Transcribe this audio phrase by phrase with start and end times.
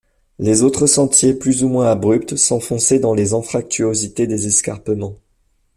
[0.39, 5.13] Les autres sentiers, plus ou moins abrupts, s’enfonçaient dans les anfractuosités des escarpements.